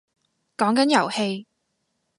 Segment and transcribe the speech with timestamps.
[0.57, 1.45] 講緊遊戲